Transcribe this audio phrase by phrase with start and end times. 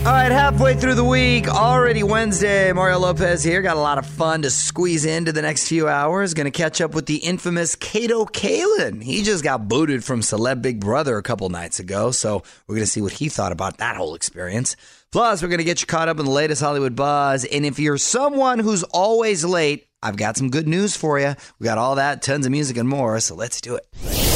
[0.00, 2.72] All right, halfway through the week, already Wednesday.
[2.72, 3.60] Mario Lopez here.
[3.60, 6.32] Got a lot of fun to squeeze into the next few hours.
[6.32, 9.02] Going to catch up with the infamous Kato Kaelin.
[9.02, 12.86] He just got booted from Celeb Big Brother a couple nights ago, so we're going
[12.86, 14.74] to see what he thought about that whole experience.
[15.12, 17.44] Plus, we're going to get you caught up in the latest Hollywood buzz.
[17.44, 21.34] And if you're someone who's always late, I've got some good news for you.
[21.58, 23.20] We got all that, tons of music, and more.
[23.20, 24.29] So let's do it.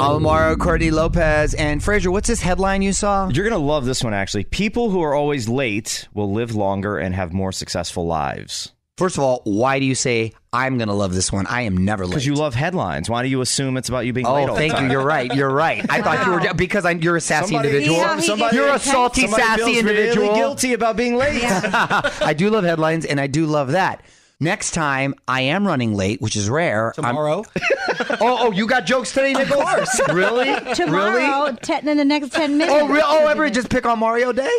[0.00, 2.10] Alvaro Courtney Lopez and Fraser.
[2.10, 3.28] What's this headline you saw?
[3.28, 4.44] You're going to love this one, actually.
[4.44, 8.72] People who are always late will live longer and have more successful lives.
[8.96, 11.46] First of all, why do you say I'm going to love this one?
[11.46, 12.10] I am never late.
[12.10, 13.08] Because you love headlines.
[13.08, 14.48] Why do you assume it's about you being oh, late?
[14.48, 14.90] Oh, thank the you.
[14.90, 15.34] You're right.
[15.34, 15.84] You're right.
[15.88, 17.98] I thought you were because I'm, you're a sassy Somebody- individual.
[17.98, 20.34] Yeah, he Somebody- you're a salty, somebody sassy feels really individual.
[20.34, 21.42] guilty about being late.
[21.44, 24.02] I do love headlines, and I do love that.
[24.42, 26.94] Next time, I am running late, which is rare.
[26.96, 27.44] I'm- Tomorrow?
[28.20, 29.60] oh, oh, you got jokes today, Nichols?
[29.60, 30.00] Of course.
[30.12, 30.74] Really?
[30.74, 31.56] Tomorrow, Really?
[31.56, 32.74] ten, in the next 10 minutes.
[32.74, 33.02] Oh, real?
[33.04, 34.50] Oh, everybody just pick on Mario Day?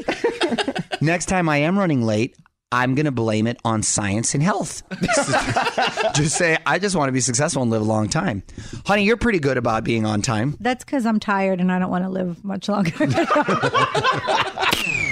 [1.02, 2.36] Next time I am running late,
[2.72, 4.84] I'm going to blame it on science and health.
[6.14, 8.44] just say, I just want to be successful and live a long time.
[8.86, 10.56] Honey, you're pretty good about being on time.
[10.60, 12.92] That's because I'm tired and I don't want to live much longer.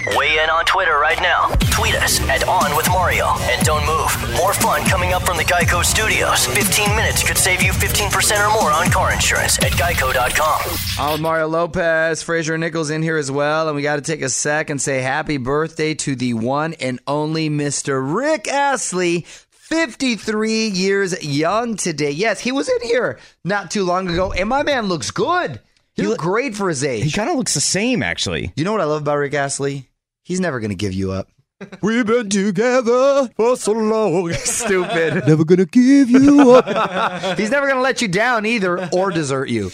[0.08, 1.50] Weigh in on Twitter right now.
[1.72, 3.28] Tweet us at On With Mario.
[3.42, 4.38] And don't move.
[4.38, 6.46] More fun coming up from the Geico Studios.
[6.46, 10.78] 15 minutes could save you 15% or more on car insurance at geico.com.
[10.98, 14.22] I'm with Mario Lopez, Fraser Nichols in here as well, and we got to take
[14.22, 18.02] a sec and say happy birthday to the one and only Mr.
[18.16, 19.26] Rick Astley.
[19.52, 22.10] 53 years young today.
[22.10, 25.60] Yes, he was in here not too long ago, and my man looks good.
[25.94, 27.04] He looked great for his age.
[27.04, 28.52] He kind of looks the same, actually.
[28.56, 29.89] You know what I love about Rick Astley?
[30.30, 31.28] He's never going to give you up.
[31.82, 34.32] We've been together for so long.
[34.34, 35.24] Stupid.
[35.28, 37.38] Never gonna give you up.
[37.38, 39.72] He's never going to let you down either or desert you.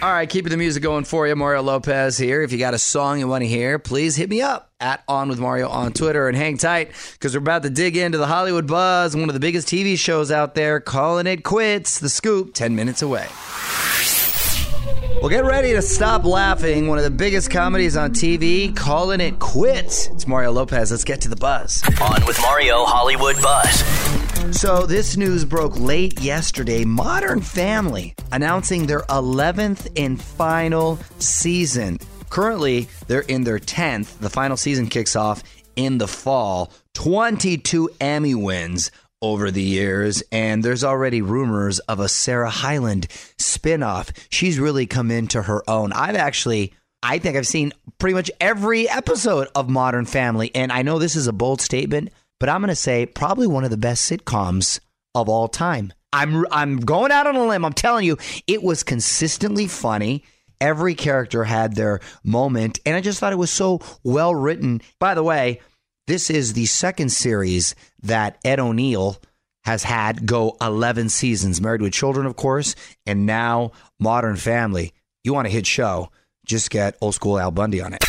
[0.00, 1.34] All right, keeping the music going for you.
[1.34, 2.42] Mario Lopez here.
[2.42, 5.28] If you got a song you want to hear, please hit me up at On
[5.28, 8.68] With Mario on Twitter and hang tight because we're about to dig into the Hollywood
[8.68, 11.98] buzz, one of the biggest TV shows out there, calling it quits.
[11.98, 13.26] The Scoop, 10 minutes away.
[15.20, 16.88] Well, get ready to stop laughing.
[16.88, 20.06] One of the biggest comedies on TV, calling it quits.
[20.06, 20.90] It's Mario Lopez.
[20.90, 21.82] Let's get to the buzz.
[22.00, 24.58] On with Mario Hollywood Buzz.
[24.58, 26.86] So, this news broke late yesterday.
[26.86, 31.98] Modern Family announcing their 11th and final season.
[32.30, 34.20] Currently, they're in their 10th.
[34.20, 35.42] The final season kicks off
[35.76, 36.72] in the fall.
[36.94, 38.90] 22 Emmy wins
[39.22, 43.08] over the years, and there's already rumors of a Sarah Hyland
[43.38, 44.10] spinoff.
[44.30, 45.92] She's really come into her own.
[45.92, 46.74] I've actually.
[47.02, 51.16] I think I've seen pretty much every episode of Modern Family, and I know this
[51.16, 54.80] is a bold statement, but I'm going to say probably one of the best sitcoms
[55.14, 55.94] of all time.
[56.12, 57.64] I'm I'm going out on a limb.
[57.64, 60.24] I'm telling you, it was consistently funny.
[60.60, 64.82] Every character had their moment, and I just thought it was so well written.
[64.98, 65.60] By the way,
[66.10, 69.16] this is the second series that Ed O'Neill
[69.62, 71.60] has had go 11 seasons.
[71.60, 72.74] Married with Children, of course,
[73.06, 73.70] and now
[74.00, 74.92] Modern Family.
[75.22, 76.10] You want a hit show?
[76.50, 78.04] just get old school Al Bundy on it.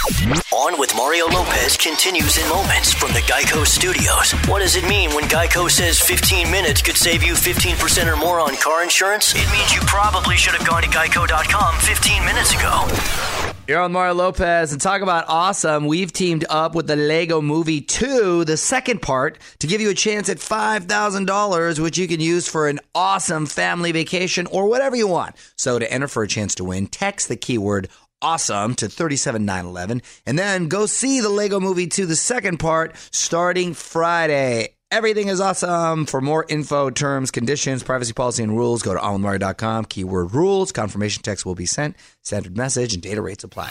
[0.51, 4.31] On with Mario Lopez continues in moments from the Geico Studios.
[4.49, 8.39] What does it mean when Geico says 15 minutes could save you 15% or more
[8.39, 9.35] on car insurance?
[9.35, 13.50] It means you probably should have gone to geico.com 15 minutes ago.
[13.67, 15.85] You're on Mario Lopez and talk about awesome.
[15.85, 19.93] We've teamed up with the Lego Movie 2, the second part, to give you a
[19.93, 25.07] chance at $5,000, which you can use for an awesome family vacation or whatever you
[25.07, 25.35] want.
[25.55, 27.87] So to enter for a chance to win, text the keyword
[28.21, 33.73] awesome to 37911 and then go see the Lego Movie 2, the second part, starting
[33.73, 34.75] Friday.
[34.91, 36.05] Everything is awesome.
[36.05, 39.85] For more info, terms, conditions, privacy policy, and rules, go to onwithmario.com.
[39.85, 40.73] Keyword rules.
[40.73, 41.95] Confirmation text will be sent.
[42.23, 43.69] Standard message and data rates apply.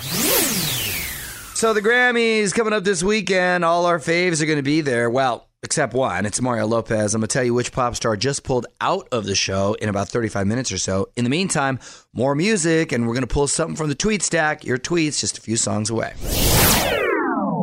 [1.55, 3.67] So the Grammys coming up this weekend.
[3.67, 5.11] All our faves are going to be there.
[5.11, 6.25] Well, except one.
[6.25, 7.15] It's Mario Lopez.
[7.15, 9.91] I'm going to tell you which pop star just pulled out of the show in
[9.91, 11.11] about 35 minutes or so.
[11.17, 11.81] In the meantime,
[12.15, 14.65] more music, and we're going to pull something from the tweet stack.
[14.65, 16.15] Your tweets just a few songs away.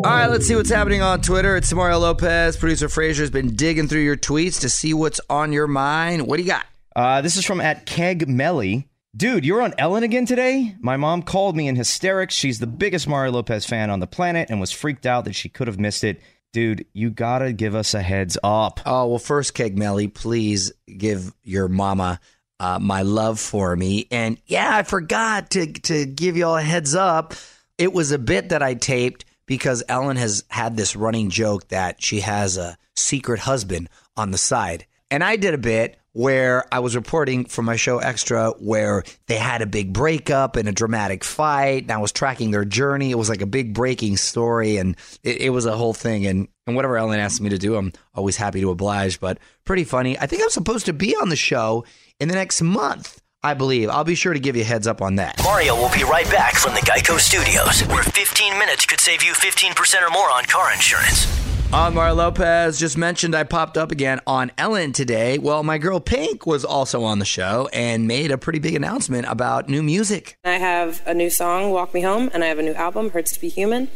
[0.08, 1.58] All right, let's see what's happening on Twitter.
[1.58, 2.56] It's Mario Lopez.
[2.56, 6.26] Producer Fraser's been digging through your tweets to see what's on your mind.
[6.26, 6.66] What do you got?
[6.96, 8.88] Uh, this is from at Keg Melly.
[9.18, 10.78] Dude, you're on Ellen again today?
[10.80, 12.34] My mom called me in hysterics.
[12.34, 15.50] She's the biggest Mario Lopez fan on the planet and was freaked out that she
[15.50, 16.22] could have missed it.
[16.54, 18.80] Dude, you gotta give us a heads up.
[18.86, 22.22] Oh, well, first, Keg Melly, please give your mama
[22.62, 24.08] uh, my love for me.
[24.10, 27.34] And yeah, I forgot to, to give you all a heads up.
[27.78, 32.04] It was a bit that I taped because Ellen has had this running joke that
[32.04, 34.86] she has a secret husband on the side.
[35.10, 39.38] And I did a bit where I was reporting for my show Extra where they
[39.38, 41.84] had a big breakup and a dramatic fight.
[41.84, 43.12] And I was tracking their journey.
[43.12, 46.26] It was like a big breaking story and it, it was a whole thing.
[46.26, 49.84] And, and whatever Ellen asked me to do, I'm always happy to oblige, but pretty
[49.84, 50.18] funny.
[50.18, 51.86] I think I'm supposed to be on the show
[52.20, 53.22] in the next month.
[53.48, 53.90] I believe.
[53.90, 55.42] I'll be sure to give you a heads up on that.
[55.42, 59.32] Mario will be right back from the Geico Studios, where 15 minutes could save you
[59.32, 61.26] 15% or more on car insurance.
[61.72, 65.38] On Mario Lopez just mentioned I popped up again on Ellen today.
[65.38, 69.26] Well, my girl Pink was also on the show and made a pretty big announcement
[69.30, 70.38] about new music.
[70.44, 73.32] I have a new song, Walk Me Home, and I have a new album, Hurts
[73.34, 73.88] to Be Human.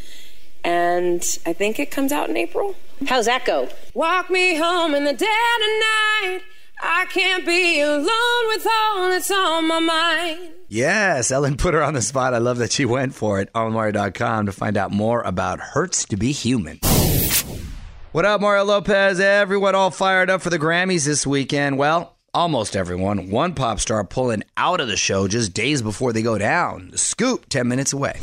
[0.63, 2.75] And I think it comes out in April.
[3.06, 3.68] How's that go?
[3.94, 6.42] Walk me home in the dead of night.
[6.83, 10.39] I can't be alone with all that's on my mind.
[10.68, 12.33] Yes, Ellen put her on the spot.
[12.33, 13.51] I love that she went for it.
[13.54, 16.80] OnMario.com to find out more about Hurts to Be Human.
[18.13, 19.19] What up, Mario Lopez?
[19.19, 21.78] Everyone all fired up for the Grammys this weekend.
[21.78, 23.30] Well, almost everyone.
[23.30, 26.89] One pop star pulling out of the show just days before they go down.
[26.92, 28.19] The scoop, 10 minutes away.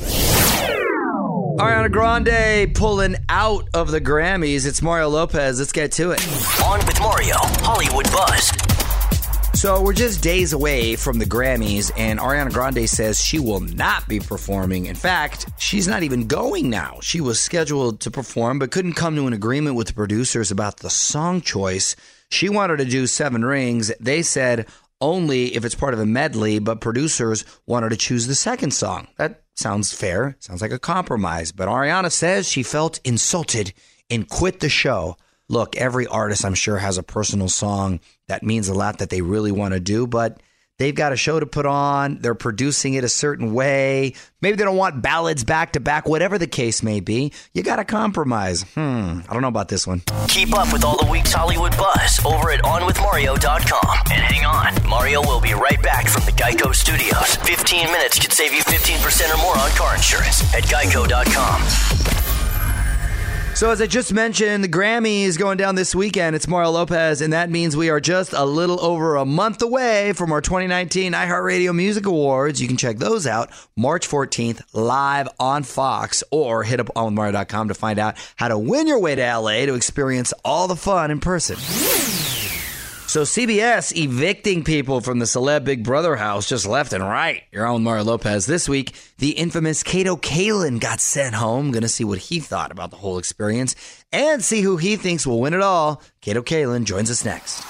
[1.59, 4.65] Ariana Grande pulling out of the Grammys.
[4.65, 5.59] It's Mario Lopez.
[5.59, 6.25] Let's get to it.
[6.65, 8.53] On with Mario, Hollywood Buzz.
[9.61, 14.07] So we're just days away from the Grammys, and Ariana Grande says she will not
[14.07, 14.87] be performing.
[14.87, 17.01] In fact, she's not even going now.
[17.03, 20.77] She was scheduled to perform, but couldn't come to an agreement with the producers about
[20.77, 21.97] the song choice.
[22.31, 23.91] She wanted to do Seven Rings.
[23.99, 24.69] They said
[25.00, 29.09] only if it's part of a medley, but producers wanted to choose the second song.
[29.17, 30.37] That sounds fair.
[30.41, 31.53] Sounds like a compromise.
[31.53, 33.73] But Ariana says she felt insulted
[34.11, 35.17] and quit the show.
[35.49, 39.23] Look, every artist, I'm sure, has a personal song that means a lot that they
[39.23, 40.41] really want to do, but
[40.79, 42.19] they've got a show to put on.
[42.19, 44.15] They're producing it a certain way.
[44.41, 47.33] Maybe they don't want ballads back to back, whatever the case may be.
[47.52, 48.62] You got to compromise.
[48.75, 50.02] Hmm, I don't know about this one.
[50.29, 53.97] Keep up with all the week's Hollywood buzz over at OnWithMario.com.
[54.12, 57.37] And hang on, Mario will be right back from the Geico Studios.
[57.37, 62.08] 15 minutes could save you 15% or more on car insurance at Geico.com.
[63.59, 66.37] So, as I just mentioned, the Grammy is going down this weekend.
[66.37, 70.12] It's Mario Lopez, and that means we are just a little over a month away
[70.12, 72.62] from our 2019 iHeartRadio Music Awards.
[72.62, 77.75] You can check those out March 14th live on Fox, or hit up onmario.com to
[77.75, 81.19] find out how to win your way to LA to experience all the fun in
[81.19, 81.57] person.
[83.09, 87.43] So CBS evicting people from the celeb Big Brother house just left and right.
[87.50, 88.45] Your own Mario Lopez.
[88.45, 91.73] This week, the infamous Kato Kaelin got sent home.
[91.73, 93.77] To see what he thought about the whole experience
[94.12, 96.03] and see who he thinks will win it all.
[96.21, 97.65] Kato Kalin joins us next.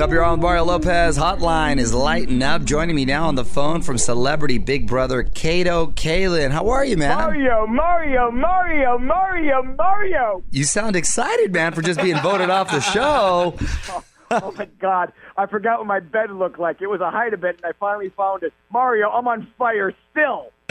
[0.00, 2.64] Up, your own Mario Lopez hotline is lighting up.
[2.64, 6.50] Joining me now on the phone from celebrity Big Brother Kato Kaelin.
[6.50, 7.18] How are you, man?
[7.18, 10.42] Mario, Mario, Mario, Mario, Mario.
[10.50, 13.54] You sound excited, man, for just being voted off the show.
[13.90, 16.80] oh, oh my God, I forgot what my bed looked like.
[16.80, 18.54] It was a hide a bed, and I finally found it.
[18.72, 20.50] Mario, I'm on fire still.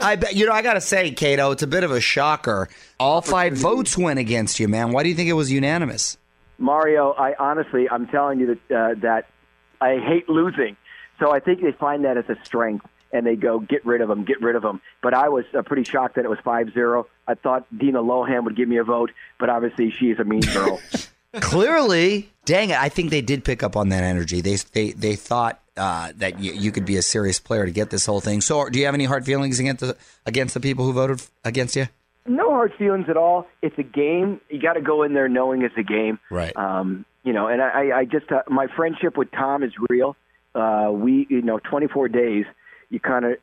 [0.00, 0.52] I bet you know.
[0.52, 2.68] I gotta say, Kato, it's a bit of a shocker.
[3.00, 4.92] All five votes went against you, man.
[4.92, 6.18] Why do you think it was unanimous?
[6.58, 9.26] Mario, I honestly, I'm telling you that uh, that
[9.80, 10.76] I hate losing
[11.18, 14.10] So I think they find that as a strength, and they go get rid of
[14.10, 14.80] him, get rid of him.
[15.02, 17.04] But I was uh, pretty shocked that it was 5-0.
[17.26, 20.80] I thought Dina Lohan would give me a vote, but obviously she's a mean girl.
[21.40, 22.80] Clearly, dang it!
[22.80, 24.40] I think they did pick up on that energy.
[24.40, 27.90] They they they thought uh, that you, you could be a serious player to get
[27.90, 28.40] this whole thing.
[28.40, 31.76] So, do you have any hard feelings against the against the people who voted against
[31.76, 31.88] you?
[32.28, 33.46] No hard feelings at all.
[33.62, 34.40] It's a game.
[34.48, 36.18] You got to go in there knowing it's a game.
[36.30, 36.56] Right.
[36.56, 40.16] Um, you know, and I, I just uh, my friendship with Tom is real.
[40.54, 42.44] Uh, we, you know, 24 days.
[42.88, 43.38] You kind of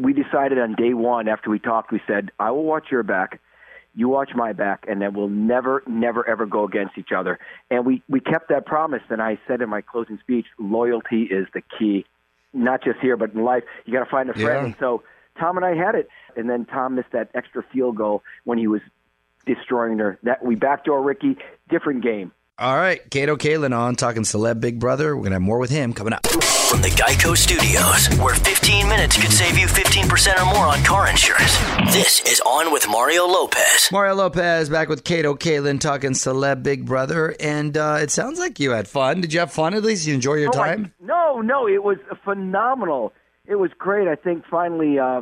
[0.00, 1.92] we decided on day one after we talked.
[1.92, 3.40] We said, I will watch your back.
[3.94, 7.38] You watch my back, and then we'll never, never, ever go against each other.
[7.70, 9.02] And we we kept that promise.
[9.10, 12.06] And I said in my closing speech, loyalty is the key,
[12.54, 13.64] not just here but in life.
[13.84, 14.46] You got to find a friend.
[14.46, 14.64] Yeah.
[14.64, 15.02] And so
[15.38, 18.66] Tom and I had it, and then Tom missed that extra field goal when he
[18.66, 18.80] was
[19.46, 20.18] destroying her.
[20.22, 21.36] That we backdoor Ricky,
[21.68, 22.32] different game.
[22.58, 25.16] All right, Kato Kaelin on talking celeb Big Brother.
[25.16, 26.26] We're gonna have more with him coming up.
[26.26, 31.08] From the Geico Studios, where 15 minutes could save you 15% or more on car
[31.08, 31.58] insurance.
[31.92, 33.88] This is On with Mario Lopez.
[33.90, 38.60] Mario Lopez back with Kato Kaelin talking celeb Big Brother, and uh, it sounds like
[38.60, 39.20] you had fun.
[39.22, 40.06] Did you have fun at least?
[40.06, 40.94] You enjoy your Oh, I- time?
[41.00, 43.12] no, no, it was phenomenal.
[43.52, 44.08] It was great.
[44.08, 45.20] I think finally uh,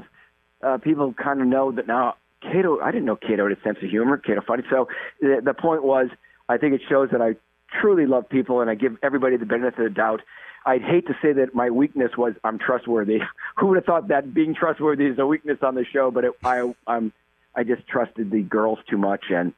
[0.63, 2.15] uh, people kind of know that now.
[2.41, 4.19] Kato, I didn't know Kato had a sense of humor.
[4.19, 4.63] Kato funny.
[4.71, 4.87] So
[5.21, 6.07] the, the point was,
[6.49, 7.35] I think it shows that I
[7.81, 10.21] truly love people and I give everybody the benefit of the doubt.
[10.65, 13.19] I'd hate to say that my weakness was I'm trustworthy.
[13.57, 16.13] Who would have thought that being trustworthy is a weakness on the show?
[16.13, 17.13] But it, I, I'm,
[17.57, 19.53] I just trusted the girls too much, and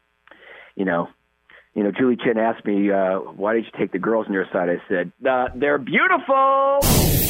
[0.77, 1.11] you know,
[1.75, 4.47] you know, Julie Chen asked me, uh, "Why did you take the girls on your
[4.51, 7.22] side?" I said, uh, "They're beautiful."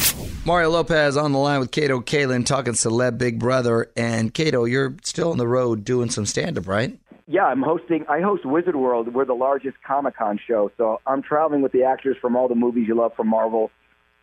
[0.45, 4.93] Mario Lopez on the line with Kato Kaelin talking celeb Big Brother, and Kato, you're
[5.01, 6.99] still on the road doing some stand up, right?
[7.27, 8.05] Yeah, I'm hosting.
[8.09, 9.13] I host Wizard World.
[9.13, 12.55] We're the largest Comic Con show, so I'm traveling with the actors from all the
[12.55, 13.71] movies you love from Marvel,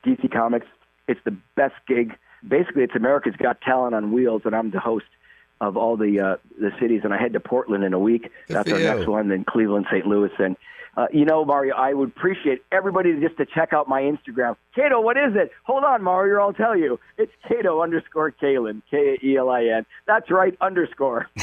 [0.04, 0.66] DC Comics.
[1.08, 2.14] It's the best gig.
[2.46, 5.06] Basically, it's America's Got Talent on wheels, and I'm the host
[5.62, 7.00] of all the uh, the cities.
[7.04, 8.30] And I head to Portland in a week.
[8.46, 8.84] That's our you.
[8.84, 9.28] next one.
[9.28, 10.06] Then Cleveland, St.
[10.06, 10.56] Louis, and
[11.00, 14.56] uh, you know, Mario, I would appreciate everybody just to check out my Instagram.
[14.74, 15.50] Kato, what is it?
[15.64, 17.00] Hold on, Mario, I'll tell you.
[17.16, 19.86] It's Kato underscore Kaelin, K A E L I N.
[20.06, 21.26] That's right, underscore.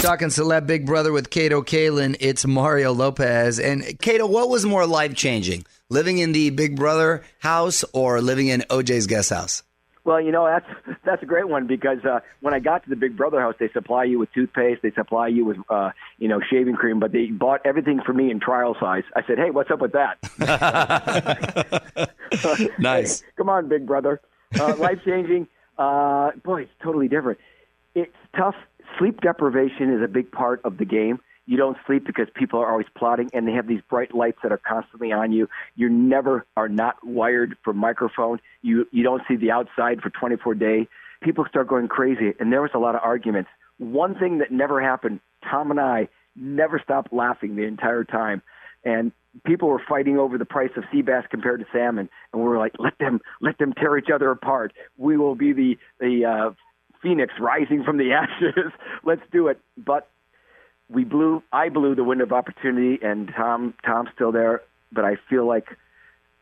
[0.00, 3.60] Talking celeb Big Brother with Kato Kaelin, it's Mario Lopez.
[3.60, 5.64] And Kato, what was more life changing?
[5.88, 9.62] Living in the Big Brother house or living in OJ's guest house?
[10.04, 10.66] Well, you know that's
[11.04, 13.68] that's a great one because uh, when I got to the Big Brother house, they
[13.70, 17.26] supply you with toothpaste, they supply you with uh, you know shaving cream, but they
[17.26, 19.04] bought everything for me in trial size.
[19.14, 20.18] I said, "Hey, what's up with that?"
[22.78, 23.20] Nice.
[23.20, 24.20] Hey, come on, Big Brother.
[24.58, 25.48] Uh, Life changing.
[25.78, 27.38] Uh, boy, it's totally different.
[27.94, 28.54] It's tough.
[28.98, 31.20] Sleep deprivation is a big part of the game.
[31.50, 34.52] You don't sleep because people are always plotting, and they have these bright lights that
[34.52, 35.48] are constantly on you.
[35.74, 38.38] You never are not wired for microphone.
[38.62, 40.86] You you don't see the outside for 24 days.
[41.20, 43.50] People start going crazy, and there was a lot of arguments.
[43.78, 45.18] One thing that never happened.
[45.42, 48.42] Tom and I never stopped laughing the entire time,
[48.84, 49.10] and
[49.44, 52.58] people were fighting over the price of sea bass compared to salmon, and we were
[52.58, 54.72] like, let them let them tear each other apart.
[54.98, 56.50] We will be the the uh,
[57.02, 58.70] phoenix rising from the ashes.
[59.02, 59.58] Let's do it.
[59.76, 60.08] But
[60.90, 61.42] we blew.
[61.52, 64.62] I blew the window of opportunity, and Tom Tom's still there.
[64.92, 65.68] But I feel like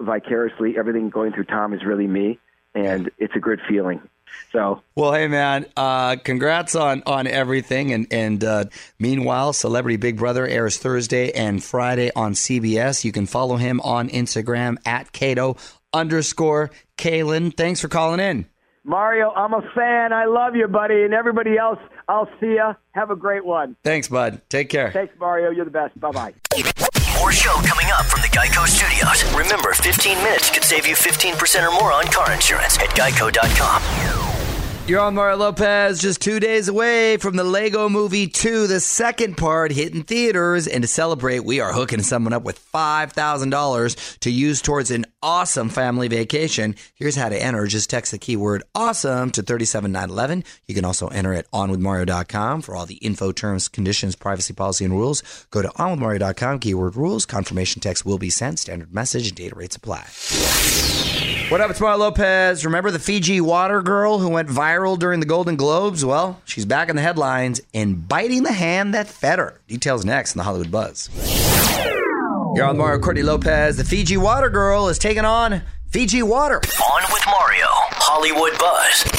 [0.01, 2.39] vicariously everything going through Tom is really me,
[2.75, 4.01] and it's a good feeling.
[4.53, 7.93] So Well, hey man, uh, congrats on on everything.
[7.93, 8.65] And and uh,
[8.99, 13.05] meanwhile, Celebrity Big Brother airs Thursday and Friday on CBS.
[13.05, 15.57] You can follow him on Instagram at Kato
[15.93, 17.57] underscore Kaelin.
[17.57, 18.47] Thanks for calling in.
[18.89, 20.15] Mario, I'm a fan.
[20.15, 21.79] I love you, buddy, and everybody else.
[22.09, 22.73] I'll see ya.
[22.93, 23.77] Have a great one.
[23.85, 24.41] Thanks, bud.
[24.49, 24.91] Take care.
[24.91, 25.51] Thanks, Mario.
[25.51, 26.01] You're the best.
[26.01, 26.35] Bye bye.
[27.19, 29.31] More show coming up from the Geico Studios.
[29.37, 34.28] Remember, 15 minutes could save you 15% or more on car insurance at geico.com.
[34.89, 39.37] You're on Mario Lopez, just two days away from the Lego Movie 2, the second
[39.37, 40.67] part hitting theaters.
[40.67, 45.69] And to celebrate, we are hooking someone up with $5,000 to use towards an awesome
[45.69, 46.75] family vacation.
[46.95, 47.67] Here's how to enter.
[47.67, 50.43] Just text the keyword awesome to 37911.
[50.67, 54.95] You can also enter at onwithmario.com for all the info, terms, conditions, privacy policy, and
[54.95, 55.23] rules.
[55.51, 57.27] Go to onwithmario.com, keyword rules.
[57.27, 58.59] Confirmation text will be sent.
[58.59, 60.07] Standard message, data rates apply.
[61.49, 62.67] What up, it's Mario Lopez.
[62.67, 66.05] Remember the Fiji water girl who went viral during the Golden Globes?
[66.05, 69.59] Well, she's back in the headlines and biting the hand that fed her.
[69.67, 71.09] Details next in the Hollywood Buzz.
[72.55, 73.79] You're on Mario Courtney Lopez.
[73.79, 76.57] The Fiji water girl is taking on Fiji water.
[76.57, 79.18] On with Mario, Hollywood Buzz.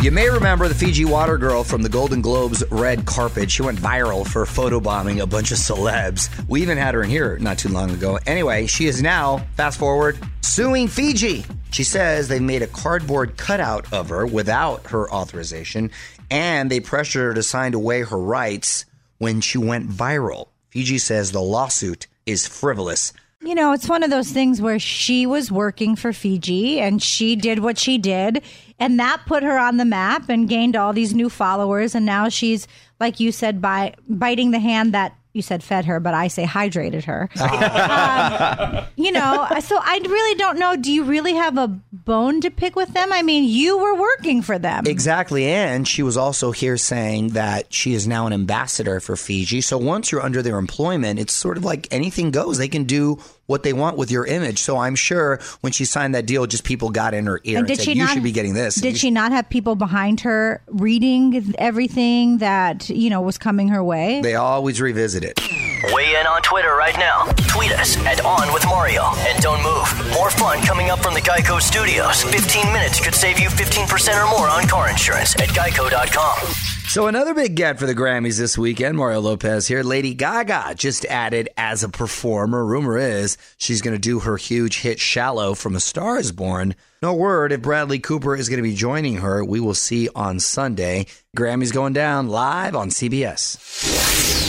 [0.00, 3.50] You may remember the Fiji water girl from the Golden Globes red carpet.
[3.50, 6.30] She went viral for photobombing a bunch of celebs.
[6.48, 8.16] We even had her in here not too long ago.
[8.24, 11.44] Anyway, she is now, fast forward, suing Fiji.
[11.72, 15.90] She says they made a cardboard cutout of her without her authorization,
[16.30, 18.84] and they pressured her to sign away her rights
[19.18, 20.46] when she went viral.
[20.70, 23.12] Fiji says the lawsuit is frivolous.
[23.40, 27.36] You know, it's one of those things where she was working for Fiji and she
[27.36, 28.42] did what she did,
[28.80, 31.94] and that put her on the map and gained all these new followers.
[31.94, 32.66] And now she's,
[32.98, 36.44] like you said, by biting the hand that you said fed her, but I say
[36.44, 37.30] hydrated her.
[37.40, 40.76] um, you know, so I really don't know.
[40.76, 43.12] Do you really have a bone to pick with them?
[43.12, 44.86] I mean, you were working for them.
[44.86, 45.46] Exactly.
[45.46, 49.60] And she was also here saying that she is now an ambassador for Fiji.
[49.60, 52.58] So once you're under their employment, it's sort of like anything goes.
[52.58, 53.18] They can do
[53.48, 54.60] what they want with your image.
[54.60, 57.68] So I'm sure when she signed that deal, just people got in her ear and,
[57.68, 61.54] and said, "You should be getting this." Did she not have people behind her reading
[61.58, 64.20] everything that you know was coming her way?
[64.20, 65.40] They always revisit it.
[65.84, 67.24] Weigh in on Twitter right now.
[67.46, 69.04] Tweet us at On With Mario.
[69.18, 70.12] And don't move.
[70.12, 72.22] More fun coming up from the Geico Studios.
[72.24, 76.52] 15 minutes could save you 15% or more on car insurance at geico.com.
[76.88, 78.96] So another big get for the Grammys this weekend.
[78.96, 79.82] Mario Lopez here.
[79.82, 82.64] Lady Gaga just added as a performer.
[82.64, 86.74] Rumor is she's going to do her huge hit "Shallow" from A Star Is Born.
[87.02, 89.44] No word if Bradley Cooper is going to be joining her.
[89.44, 91.06] We will see on Sunday.
[91.36, 94.47] Grammys going down live on CBS.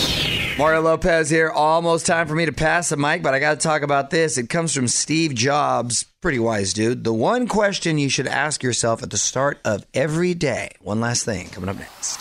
[0.60, 1.50] Mario Lopez here.
[1.50, 4.38] Almost time for me to pass the mic, but I got to talk about this.
[4.38, 6.04] It comes from Steve Jobs.
[6.20, 7.06] Pretty wise dude.
[7.06, 10.72] The one question you should ask yourself at the start of every day.
[10.82, 12.20] One last thing coming up next.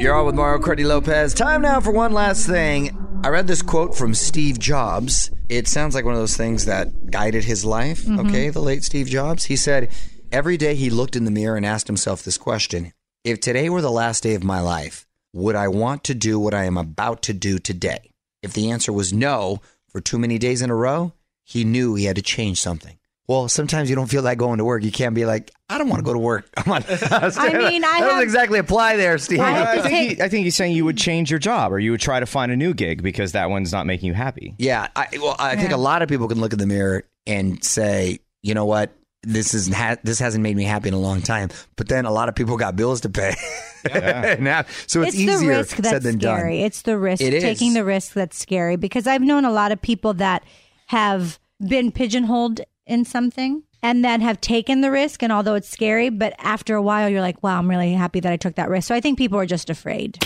[0.00, 1.34] You're on with Mario Cordy Lopez.
[1.34, 2.96] Time now for one last thing.
[3.24, 5.32] I read this quote from Steve Jobs.
[5.48, 8.28] It sounds like one of those things that guided his life, mm-hmm.
[8.28, 9.46] okay, the late Steve Jobs.
[9.46, 9.92] He said,
[10.30, 12.92] Every day he looked in the mirror and asked himself this question
[13.24, 15.05] If today were the last day of my life,
[15.36, 18.10] would I want to do what I am about to do today?
[18.42, 21.12] If the answer was no for too many days in a row,
[21.44, 22.96] he knew he had to change something.
[23.28, 24.82] Well, sometimes you don't feel like going to work.
[24.82, 26.48] You can't be like, I don't want to go to work.
[26.56, 26.84] I'm on.
[26.88, 29.40] I mean, I that doesn't exactly apply there, Steve.
[29.40, 31.90] I, I think he, I think he's saying you would change your job or you
[31.90, 34.54] would try to find a new gig because that one's not making you happy.
[34.58, 35.60] Yeah, I, well, I yeah.
[35.60, 38.90] think a lot of people can look in the mirror and say, you know what,
[39.22, 41.50] this is ha- this hasn't made me happy in a long time.
[41.76, 43.34] But then a lot of people got bills to pay.
[43.88, 44.36] Yeah.
[44.40, 46.58] now, so it's, it's easier the risk that's said than scary.
[46.58, 46.66] done.
[46.66, 47.22] It's the risk.
[47.22, 48.76] It taking the risk that's scary.
[48.76, 50.44] Because I've known a lot of people that
[50.86, 56.08] have been pigeonholed in something and then have taken the risk and although it's scary
[56.08, 58.88] but after a while you're like wow i'm really happy that i took that risk.
[58.88, 60.18] So i think people are just afraid.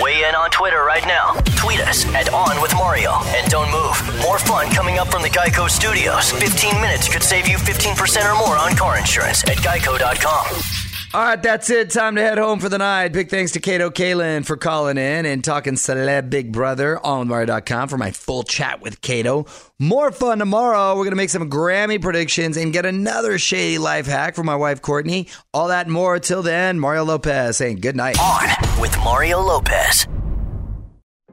[0.00, 1.34] Weigh in on twitter right now.
[1.56, 3.12] Tweet us at on with mario.
[3.36, 4.22] And don't move.
[4.22, 6.32] More fun coming up from the geico studios.
[6.32, 11.42] 15 minutes could save you 15% or more on car insurance at geico.com all right,
[11.42, 11.90] that's it.
[11.90, 13.08] Time to head home for the night.
[13.08, 17.88] Big thanks to Kato Kaelin for calling in and talking celeb Big Brother on Mario.com
[17.88, 19.44] for my full chat with Kato.
[19.80, 20.90] More fun tomorrow.
[20.90, 24.54] We're going to make some Grammy predictions and get another shady life hack from my
[24.54, 25.26] wife, Courtney.
[25.52, 26.20] All that and more.
[26.20, 28.16] Till then, Mario Lopez saying good night.
[28.20, 30.06] On with Mario Lopez.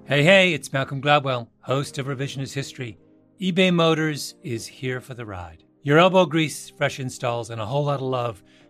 [0.06, 2.98] Hey, hey, it's Malcolm Gladwell, host of Revisionist History.
[3.40, 5.66] eBay Motors is here for the ride.
[5.84, 8.42] Your elbow grease, fresh installs, and a whole lot of love